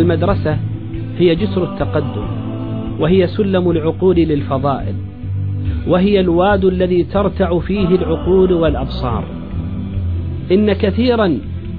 [0.00, 0.58] المدرسة
[1.18, 2.26] هي جسر التقدم
[3.00, 4.94] وهي سلم العقول للفضائل
[5.86, 9.24] وهي الواد الذي ترتع فيه العقول والأبصار.
[10.52, 11.26] إن كثيرا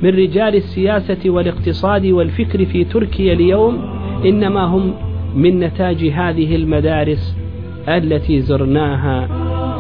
[0.04, 3.78] من رجال السياسة والاقتصاد والفكر في تركيا اليوم
[4.26, 4.94] إنما هم
[5.36, 7.38] من نتاج هذه المدارس
[7.88, 9.28] التي زرناها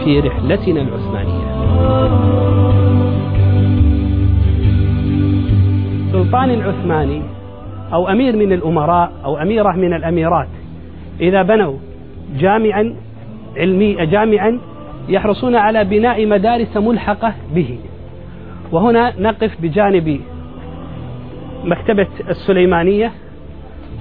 [0.03, 1.51] في رحلتنا العثمانية.
[6.11, 7.21] سلطان العثماني
[7.93, 10.47] أو أمير من الأمراء أو أميرة من الأميرات.
[11.21, 11.73] إذا بنوا
[12.39, 12.95] جامعا
[13.57, 14.59] علمي جامعا
[15.09, 17.79] يحرصون على بناء مدارس ملحقة به.
[18.71, 20.21] وهنا نقف بجانب
[21.63, 23.11] مكتبة السليمانية.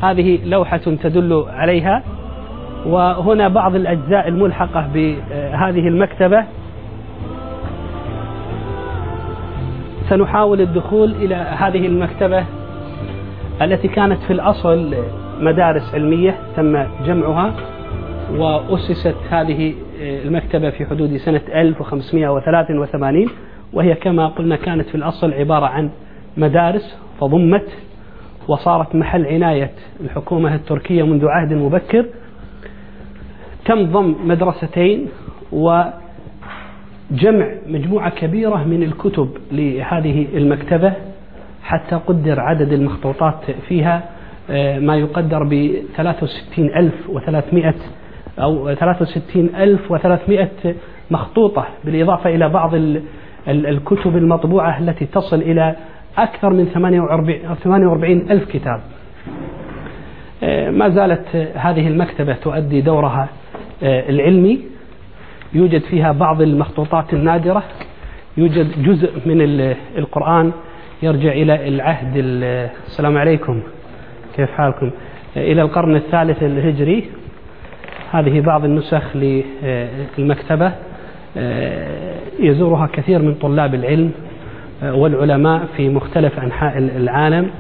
[0.03, 2.03] هذه لوحة تدل عليها.
[2.87, 6.45] وهنا بعض الأجزاء الملحقة بهذه المكتبة.
[10.09, 12.45] سنحاول الدخول إلى هذه المكتبة.
[13.63, 14.95] التي كانت في الأصل
[15.41, 17.55] مدارس علمية تم جمعها
[18.37, 23.29] وأسست هذه المكتبة في حدود سنة 1583
[23.73, 25.91] وهي كما قلنا كانت في الأصل عبارة عن
[26.37, 27.69] مدارس فضمت
[28.49, 32.07] وصارت محل عناية الحكومة التركية منذ عهد مبكر.
[33.65, 35.09] تم ضم مدرستين
[35.53, 35.93] وجمع
[37.67, 40.93] مجموعة كبيرة من الكتب لهذه المكتبة.
[41.71, 44.03] حتى قدر عدد المخطوطات فيها
[44.51, 47.75] آه، ما يقدر ب 63300
[48.39, 50.49] أو 63300
[51.11, 52.75] مخطوطة بالإضافة إلى بعض
[53.49, 55.77] الكتب المطبوعة التي تصل إلى
[56.19, 58.81] أكثر من 48 ألف كتاب.
[60.43, 63.29] آه، ما زالت هذه المكتبة تؤدي دورها
[63.83, 64.61] آه، العلمي.
[65.53, 67.63] يوجد فيها بعض المخطوطات النادرة.
[68.37, 69.41] يوجد جزء من
[69.99, 70.53] القرآن
[71.03, 72.13] يرجع إلى العهد
[72.87, 73.63] السلام عليكم.
[74.37, 74.91] كيف حالكم؟
[75.37, 77.05] آه، إلى القرن الثالث الهجري.
[78.11, 80.73] هذه بعض النسخ للمكتبة.
[82.41, 84.11] يزورها كثير من طلاب العلم
[84.83, 87.51] والعلماء في مختلف أنحاء العالم.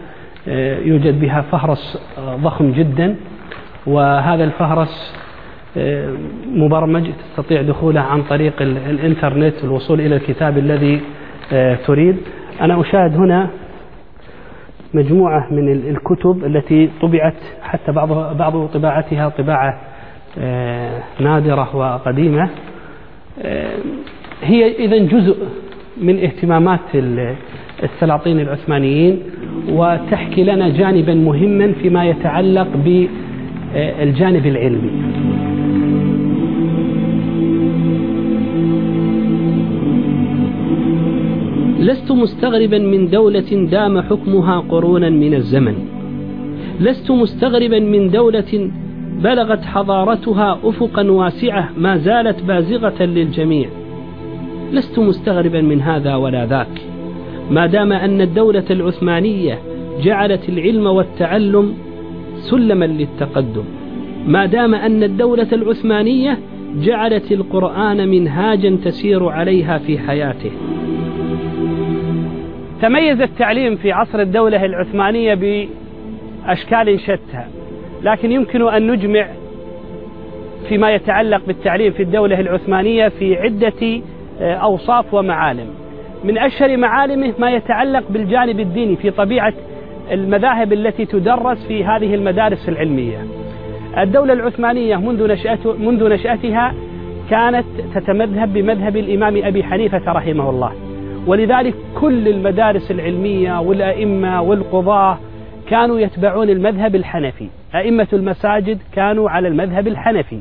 [0.84, 3.16] يوجد بها فهرس ضخم جدا.
[3.86, 5.14] وهذا الفهرس
[6.46, 11.00] مبرمج تستطيع دخوله عن طريق الإنترنت والوصول إلى الكتاب الذي
[11.86, 12.16] تريد.
[12.60, 13.50] أنا أشاهد هنا
[14.94, 19.80] مجموعة من الكتب التي طبعت حتى بعض بعض طباعتها طباعة
[21.20, 22.48] نادرة وقديمة.
[24.42, 25.36] هي إذا جزء
[26.02, 26.80] من اهتمامات
[27.82, 29.22] السلاطين العثمانيين
[29.68, 34.90] وتحكي لنا جانبا مهما فيما يتعلق بالجانب العلمي.
[41.80, 45.74] لست مستغربا من دولة دام حكمها قرونا من الزمن.
[46.80, 48.70] لست مستغربا من دولة
[49.22, 53.68] بلغت حضارتها أفقا واسعة ما زالت بازغة للجميع.
[54.72, 56.80] لست مستغربا من هذا ولا ذاك.
[57.50, 59.58] ما دام أن الدولة العثمانية
[60.02, 61.74] جعلت العلم والتعلم
[62.36, 63.64] سلما للتقدم.
[64.26, 66.38] ما دام أن الدولة العثمانية
[66.82, 70.50] جعلت القرآن منهاجا تسير عليها في حياته.
[72.82, 77.44] تميز التعليم في عصر الدولة العثمانية بأشكال شتى
[78.02, 79.26] لكن يمكن أن نجمع
[80.68, 84.02] فيما يتعلق بالتعليم في الدولة العثمانية في عدة
[84.40, 85.66] آه، أوصاف ومعالم.
[86.24, 89.52] من أشهر معالمه ما يتعلق بالجانب الديني في طبيعة
[90.10, 93.18] المذاهب التي تدرس في هذه المدارس العلمية.
[93.98, 96.74] الدولة العثمانية منذ نشأته منذ نشأتها
[97.30, 100.89] كانت تتمذهب بمذهب الإمام أبي حنيفة رحمه الله.
[101.26, 105.18] ولذلك كل المدارس العلمية والأئمة والقضاة
[105.68, 107.48] كانوا يتبعون المذهب الحنفي.
[107.74, 110.40] أئمة المساجد كانوا على المذهب الحنفي.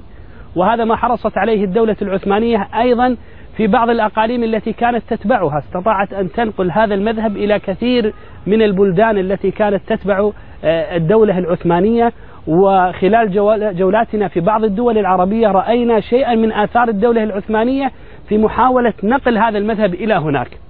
[0.56, 3.18] وهذا ما حرصت عليه الدولة العثمانية أيضا
[3.58, 5.60] في بعض الأقاليم التي كانت تتبعها.
[5.60, 8.14] استطاعت أن تنقل هذا المذهب إلى كثير
[8.48, 10.32] من البلدان التي كانت تتبع
[10.64, 12.12] آه، الدولة العثمانية.
[12.48, 13.32] وخلال
[13.78, 17.92] جولاتنا في بعض الدول العربية رأينا شيئا من آثار الدولة العثمانية
[18.30, 20.69] في محاولة نقل هذا المذهب إلى هناك.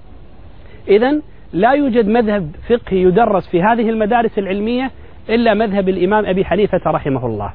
[0.87, 1.21] إذا
[1.53, 4.91] لا يوجد مذهب فقهي يدرس في هذه المدارس العلمية
[5.29, 7.53] إلا مذهب الإمام أبي حنيفة رحمه الله.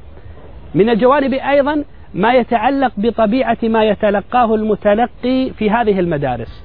[0.75, 1.85] من الجوانب أيضا
[2.15, 6.65] ما يتعلق بطبيعة ما يتلقاه المتلقي في هذه المدارس.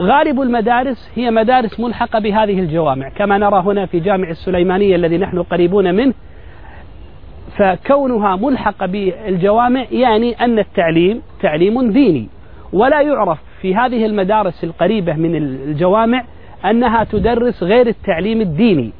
[0.00, 5.42] غالب المدارس هي مدارس ملحقة بهذه الجوامع كما نرى هنا في جامع السليمانية الذي نحن
[5.42, 6.14] قريبون منه.
[7.58, 12.28] فكونها ملحقة بالجوامع يعني أن التعليم تعليم ديني.
[12.72, 16.24] ولا يعرف في هذه المدارس القريبة من الجوامع
[16.64, 18.92] أنها تدرس غير التعليم الديني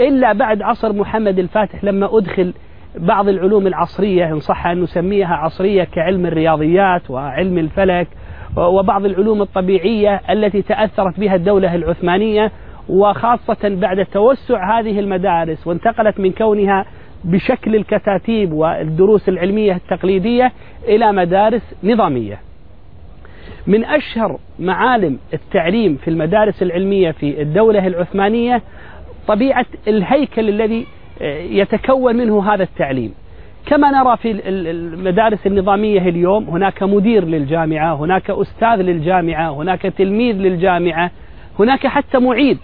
[0.00, 2.54] إلا بعد عصر محمد الفاتح لما أدخل
[2.98, 8.08] بعض العلوم العصرية إن صح أن نسميها عصرية كعلم الرياضيات وعلم الفلك
[8.56, 12.52] وبعض العلوم الطبيعية التي تأثرت بها الدولة العثمانية
[12.88, 16.84] وخاصة بعد توسع هذه المدارس وانتقلت من كونها
[17.24, 20.52] بشكل الكتاتيب والدروس العلمية التقليدية
[20.88, 22.38] إلى مدارس نظامية.
[23.66, 28.62] من أشهر معالم التعليم في المدارس العلمية في الدولة العثمانية
[29.28, 30.86] طبيعة الهيكل الذي
[31.22, 33.14] آه، يتكون منه هذا التعليم.
[33.66, 41.10] كما نرى في المدارس النظامية اليوم هناك مدير للجامعة هناك أستاذ للجامعة هناك تلميذ للجامعة
[41.58, 42.58] هناك حتى معيد.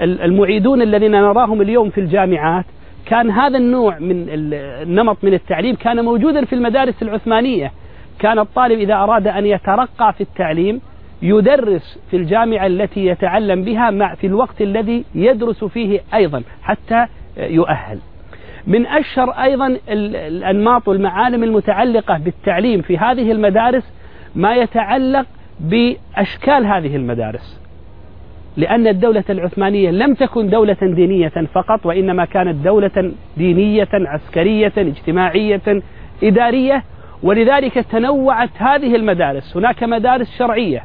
[0.00, 2.64] المعيدون الذين نراهم اليوم في الجامعات
[3.06, 7.72] كان هذا النوع من النمط من التعليم كان موجودا في المدارس العثمانية.
[8.18, 10.80] كان الطالب إذا أراد أن يترقى في التعليم
[11.22, 17.98] يدرس في الجامعة التي يتعلم بها مع في الوقت الذي يدرس فيه أيضا حتى يؤهل.
[18.66, 23.92] من أشهر أيضا الأنماط والمعالم المتعلقة بالتعليم في هذه المدارس
[24.34, 25.26] ما يتعلق
[25.60, 27.60] بأشكال هذه المدارس.
[28.56, 35.82] لأن الدولة العثمانية لم تكن دولة دينية فقط وإنما كانت دولة دينية عسكرية اجتماعية
[36.22, 36.82] إدارية
[37.22, 39.56] ولذلك تنوعت هذه المدارس.
[39.56, 40.84] هناك مدارس شرعية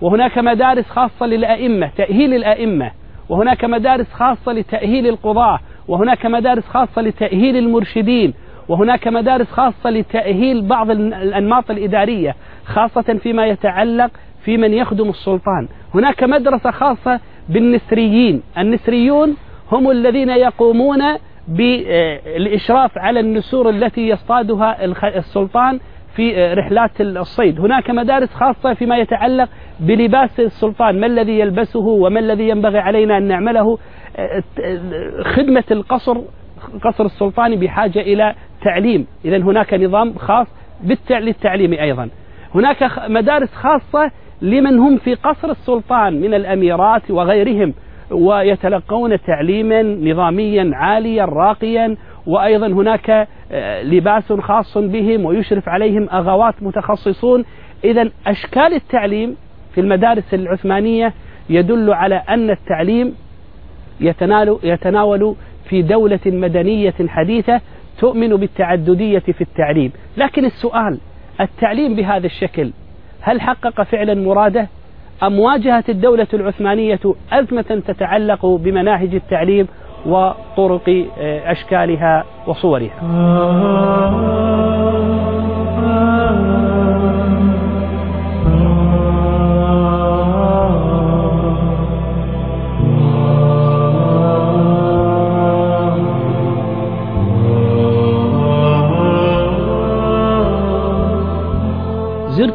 [0.00, 2.90] وهناك مدارس خاصة للأئمة تأهيل الأئمة
[3.28, 8.34] وهناك مدارس خاصة لتأهيل القضاة وهناك مدارس خاصة لتأهيل المرشدين
[8.68, 12.34] وهناك مدارس خاصة لتأهيل بعض الأنماط الإدارية
[12.64, 14.10] خاصة فيما يتعلق
[14.44, 15.68] في من يخدم السلطان.
[15.94, 18.42] هناك مدرسة خاصة بالنسريين.
[18.58, 19.36] النسريون
[19.72, 21.02] هم الذين يقومون
[21.48, 25.80] بالإشراف على النسور التي يصطادها السلطان
[26.16, 27.60] في رحلات الصيد.
[27.60, 29.48] هناك مدارس خاصة فيما يتعلق
[29.80, 31.00] بلباس السلطان.
[31.00, 33.78] ما الذي يلبسه وما الذي ينبغي علينا أن نعمله؟
[35.24, 36.18] خدمة القصر
[36.84, 38.34] قصر السلطاني بحاجة إلى
[38.64, 39.06] تعليم.
[39.24, 40.46] إذا هناك نظام خاص
[41.10, 42.08] للتعليم أيضا.
[42.54, 44.10] هناك مدارس خاصة
[44.42, 47.74] لمن هم في قصر السلطان من الأميرات وغيرهم.
[48.10, 51.96] ويتلقون تعليما نظاميا عاليا راقيا
[52.26, 57.44] وأيضا هناك آه، لباس خاص بهم ويشرف عليهم أغوات متخصصون.
[57.84, 59.36] إذا أشكال التعليم
[59.74, 61.14] في المدارس العثمانية
[61.50, 63.14] يدل على أن التعليم
[64.00, 65.34] يتنال يتناول
[65.68, 67.60] في دولة مدنية حديثة
[67.98, 69.92] تؤمن بالتعددية في التعليم.
[70.16, 70.98] لكن السؤال
[71.40, 72.72] التعليم بهذا الشكل
[73.20, 74.68] هل حقق فعلا مراده؟
[75.22, 77.00] أم واجهت الدولة العثمانية
[77.32, 79.66] أزمة تتعلق بمناهج التعليم
[80.06, 83.02] وطرق آه، أشكالها وصورها؟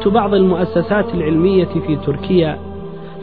[0.03, 2.57] زرت بعض المؤسسات العلمية في تركيا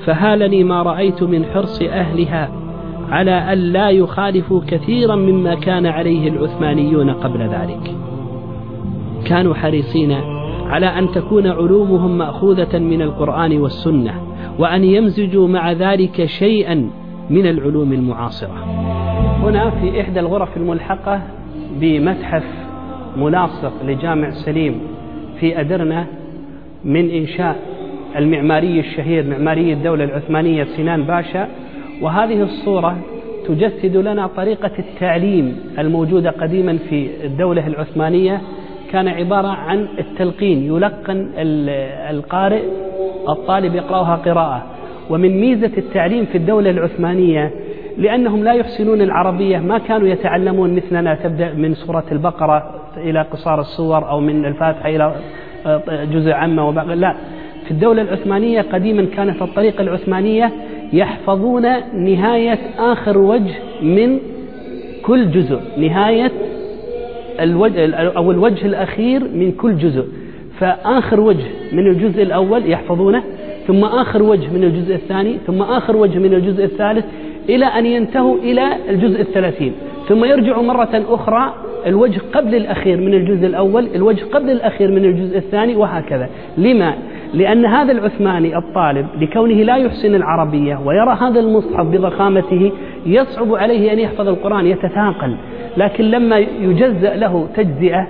[0.04, 2.50] فهالني ما رأيت من حرص أهلها
[3.10, 7.94] على أن لا يخالفوا كثيرا مما كان عليه العثمانيون قبل ذلك.
[9.24, 10.12] كانوا حريصين
[10.66, 14.14] على أن تكون علومهم مأخوذة من القرآن والسنة
[14.58, 16.90] وأن يمزجوا مع ذلك شيئا
[17.30, 18.64] من العلوم المعاصرة.
[19.42, 21.20] هنا في إحدى الغرف الملحقة
[21.80, 22.44] بمتحف
[23.16, 24.80] مناصق لجامع سليم
[25.40, 26.19] في أدرنة
[26.84, 27.56] من إنشاء
[28.16, 31.48] المعماري الشهير معماري الدولة العثمانية سنان باشا.
[32.02, 32.96] وهذه الصورة
[33.48, 38.40] تجسد لنا طريقة التعليم الموجودة قديما في الدولة العثمانية.
[38.92, 41.30] كان عبارة عن التلقين يلقن
[42.10, 42.62] القارئ
[43.28, 44.62] الطالب يقرأها قراءة.
[45.10, 47.50] ومن ميزة التعليم في الدولة العثمانية
[47.98, 51.14] لأنهم لا يحسنون العربية ما كانوا يتعلمون مثلنا.
[51.14, 55.14] تبدأ من سورة البقرة إلى قصار الصور أو من الفاتحة إلى
[56.12, 56.96] جزء عامة وباقي.
[56.96, 57.14] لا
[57.64, 60.52] في الدولة العثمانية قديما كانت الطريقة العثمانية
[60.92, 61.62] يحفظون
[61.94, 64.18] نهاية آخر وجه من
[65.02, 66.30] كل جزء نهاية
[67.40, 70.04] الوجه أو الوجه الأخير من كل جزء.
[70.58, 73.22] فآخر وجه من الجزء الأول يحفظونه
[73.66, 77.04] ثم آخر وجه من الجزء الثاني ثم آخر وجه من الجزء الثالث
[77.48, 79.72] إلى أن ينتهوا إلى الجزء الثلاثين.
[80.08, 81.54] ثم يرجعوا مرة أخرى
[81.86, 86.28] الوجه قبل الأخير من الجزء الأول الوجه قبل الأخير من الجزء الثاني وهكذا.
[86.58, 86.94] لما؟
[87.34, 92.72] لأن هذا العثماني الطالب لكونه لا يحسن العربية ويرى هذا المصحف بضخامته
[93.06, 95.36] يصعب عليه أن يحفظ القرآن يتثاقل.
[95.76, 98.08] لكن لما يجزأ له تجزئة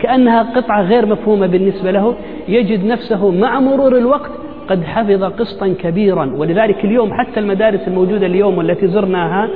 [0.00, 2.14] كأنها قطعة غير مفهومة بالنسبة له
[2.48, 4.30] يجد نفسه مع مرور الوقت
[4.68, 6.32] قد حفظ قسطا كبيرا.
[6.36, 9.48] ولذلك اليوم حتى المدارس الموجودة اليوم والتي زرناها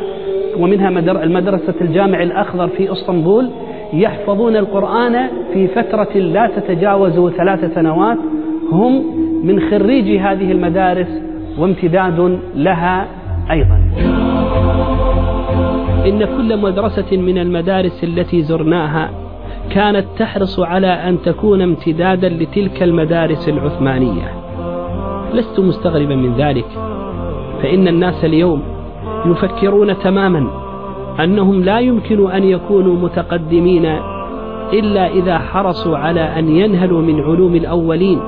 [0.62, 0.88] ومنها
[1.24, 3.50] المدرسة الجامع الأخضر في إسطنبول
[3.92, 8.18] يحفظون القرآن في فترة لا تتجاوز ثلاث سنوات.
[8.72, 9.04] هم
[9.46, 11.22] من خريجي هذه المدارس
[11.58, 13.06] وامتداد لها
[13.50, 13.80] أيضا.
[16.06, 19.10] إن كل مدرسة من المدارس التي زرناها
[19.70, 24.28] كانت تحرص على أن تكون امتدادا لتلك المدارس العثمانية.
[25.34, 26.66] لست مستغربا من ذلك
[27.62, 28.71] فإن الناس اليوم
[29.26, 30.50] يفكرون تماما
[31.20, 33.86] أنهم لا يمكن أن يكونوا متقدمين
[34.72, 38.20] إلا إذا حرصوا على أن ينهلوا من علوم الأولين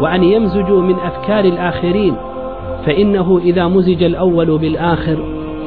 [0.00, 2.16] وأن يمزجوا من أفكار الآخرين
[2.86, 5.18] فإنه إذا مزج الأول بالآخر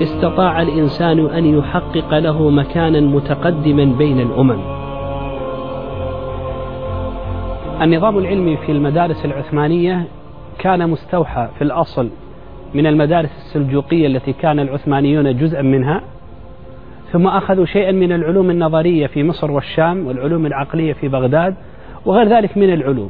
[0.02, 4.60] استطاع الإنسان أن يحقق له مكانا متقدما بين الأمم.
[7.82, 10.08] النظام العلمي في المدارس العثمانية
[10.60, 12.10] كان مستوحى في الأصل
[12.74, 16.02] من المدارس السلجوقية التي كان العثمانيون جزءا منها
[17.12, 21.56] ثم أخذوا شيئا من العلوم النظرية في مصر والشام والعلوم العقلية في بغداد
[22.06, 23.10] وغير ذلك من العلوم.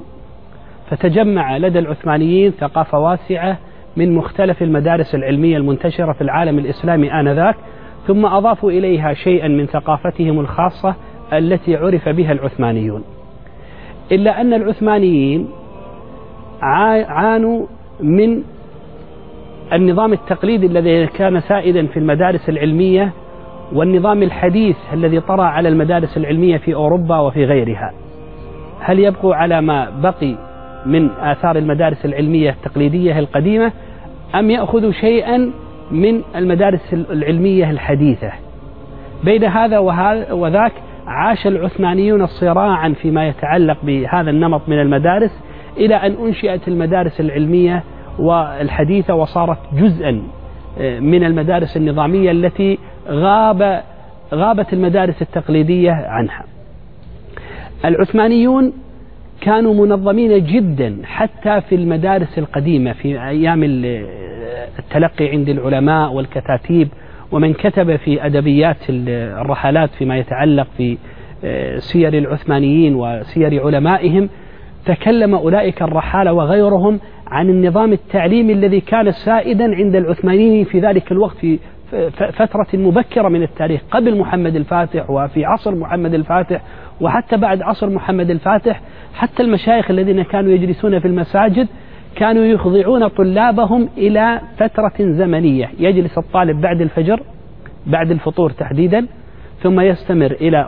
[0.90, 3.58] فتجمع لدى العثمانيين ثقافة واسعة
[3.98, 7.56] من مختلف المدارس العلمية المنتشرة في العالم الإسلامي آنذاك
[8.08, 10.96] ثم أضافوا إليها شيئا من ثقافتهم الخاصة
[11.34, 13.04] التي عرف بها العثمانيون.
[14.12, 15.48] إلا أن العثمانيين
[16.62, 17.66] عانوا
[18.00, 18.44] من
[19.74, 23.14] النظام التقليدي الذي كان سائدا في المدارس العلمية
[23.74, 27.94] والنظام الحديث الذي طرأ على المدارس العلمية في أوروبا وفي غيرها.
[28.80, 30.36] هل يبقوا على ما بقي
[30.86, 33.72] من آثار المدارس العلمية التقليدية القديمة
[34.36, 35.52] أم يأخذوا شيئا
[35.92, 38.32] من المدارس العلمية الحديثة؟
[39.24, 39.80] بين هذا
[40.32, 40.72] وذاك
[41.08, 45.44] عاش العثمانيون صراعا فيما يتعلق بهذا النمط من المدارس
[45.78, 47.84] إلى أن أنشئت المدارس العلمية
[48.20, 50.22] والحديثة وصارت جزءا
[50.80, 53.84] آه، من المدارس النظامية التي غاب
[54.34, 56.44] غابت المدارس التقليدية عنها.
[57.86, 58.74] العثمانيون
[59.42, 63.64] كانوا منظمين جدا حتى في المدارس القديمة في أيام
[64.80, 66.90] التلقي عند العلماء والكتاتيب
[67.32, 70.98] ومن كتب في أدبيات الرحلات فيما يتعلق في
[71.44, 74.30] آه، سير العثمانيين وسير علمائهم
[74.86, 77.00] تكلم أولئك الرحالة وغيرهم
[77.32, 81.60] عن النظام التعليمي الذي كان سائدا عند العثمانيين في ذلك الوقت في
[82.34, 86.62] فترة مبكرة من التاريخ قبل محمد الفاتح وفي عصر محمد الفاتح
[87.02, 88.82] وحتى بعد عصر محمد الفاتح
[89.14, 91.68] حتى المشايخ الذين كانوا يجلسون في المساجد
[92.16, 95.70] كانوا يخضعون طلابهم إلى فترة زمنية.
[95.80, 97.20] يجلس الطالب بعد الفجر
[97.88, 99.08] بعد الفطور تحديدا
[99.62, 100.68] ثم يستمر إلى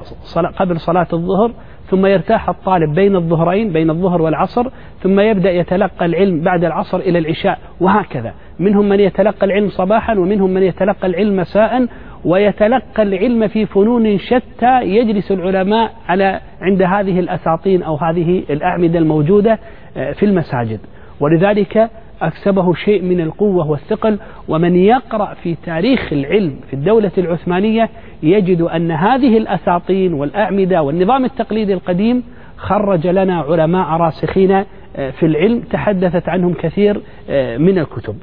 [0.58, 1.52] قبل صلاة الظهر
[1.92, 4.68] ثم يرتاح الطالب بين الظهرين بين الظهر والعصر
[5.04, 8.34] ثم يبدأ يتلقى العلم بعد العصر إلى العشاء وهكذا.
[8.60, 11.88] منهم من يتلقى العلم صباحا ومنهم من يتلقى العلم مساء
[12.26, 19.60] ويتلقى العلم في فنون شتى يجلس العلماء على عند هذه الأساطين أو هذه الأعمدة الموجودة
[19.98, 20.80] آه، في المساجد.
[21.20, 21.90] ولذلك
[22.22, 27.90] أكسبه شيء من القوة والثقل ومن يقرأ في تاريخ العلم في الدولة العثمانية
[28.24, 32.24] يجد أن هذه الأساطين والأعمدة والنظام التقليدي القديم
[32.58, 34.52] خرج لنا علماء راسخين
[34.96, 38.16] آه، في العلم تحدثت عنهم كثير آه، من الكتب.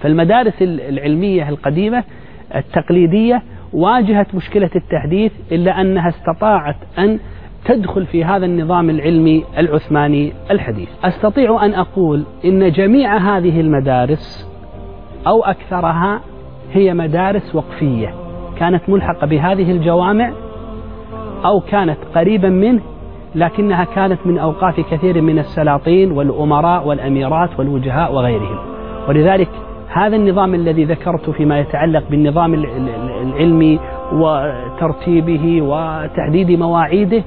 [0.00, 2.04] فالمدارس العلمية القديمة
[2.54, 3.42] التقليدية
[3.72, 7.18] واجهت مشكلة التحديث إلا أنها استطاعت أن
[7.64, 10.88] تدخل في هذا النظام العلمي العثماني الحديث.
[11.04, 14.48] أستطيع أن أقول إن جميع هذه المدارس
[15.26, 16.20] أو أكثرها
[16.72, 18.23] هي مدارس وقفية.
[18.58, 20.32] كانت ملحقة بهذه الجوامع
[21.44, 22.80] أو كانت قريبا منه
[23.34, 28.58] لكنها كانت من أوقاف كثير من السلاطين والأمراء والأميرات والوجهاء وغيرهم.
[29.08, 29.48] ولذلك
[29.88, 33.80] هذا النظام الذي ذكرت فيما يتعلق بالنظام العلمي
[34.12, 37.22] وترتيبه وتحديد مواعيده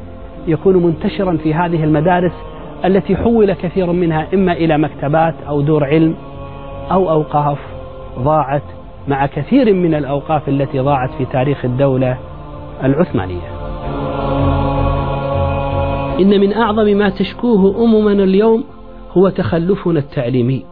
[0.48, 2.34] يكون منتشرا في هذه المدارس
[2.86, 6.16] التي حول كثير منها إما إلى مكتبات أو دور علم
[6.92, 7.58] أو أوقاف
[8.20, 8.64] ضاعت
[9.08, 12.18] مع كثير من الأوقاف التي ضاعت في تاريخ الدولة
[12.84, 13.58] العثمانية.
[16.20, 18.64] إن من أعظم ما تشكوه أممنا اليوم
[19.12, 20.66] هو تخلفنا التعليمي.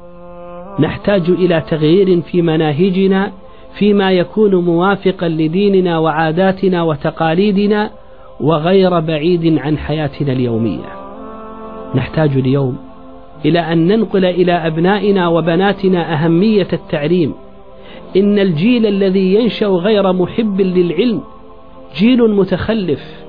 [0.79, 3.31] نحتاج إلى تغيير في مناهجنا
[3.79, 7.89] فيما يكون موافقا لديننا وعاداتنا وتقاليدنا
[8.39, 11.05] وغير بعيد عن حياتنا اليومية.
[11.95, 12.77] نحتاج اليوم
[13.45, 17.33] إلى أن ننقل إلى أبنائنا وبناتنا أهمية التعليم
[18.15, 21.21] إن الجيل الذي ينشأ غير محب للعلم
[21.95, 23.25] جيل متخلف.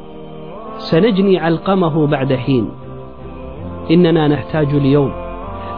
[0.79, 2.69] سنجني علقمه بعد حين.
[3.91, 5.13] إننا نحتاج اليوم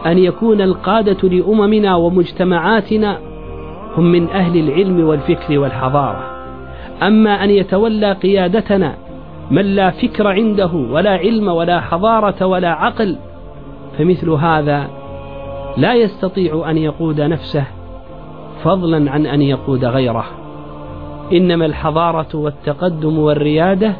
[0.05, 3.19] أن يكون القادة لأممنا ومجتمعاتنا
[3.97, 6.39] هم من أهل العلم والفكر والحضارة.
[7.03, 8.95] أما أن يتولى قيادتنا
[9.51, 13.17] من لا فكر عنده ولا علم ولا حضارة ولا عقل
[13.97, 14.89] فمثل هذا
[15.77, 17.78] لا يستطيع أن يقود نفسه
[18.63, 20.25] فضلا عن أن يقود غيره.
[21.31, 23.93] إنما الحضارة والتقدم والريادة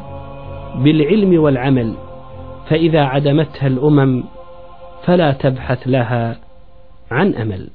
[0.76, 1.94] بالعلم والعمل
[2.68, 4.24] فإذا عدمتها الأمم
[5.04, 6.36] فلا تبحث لها
[7.10, 7.68] عن أمل.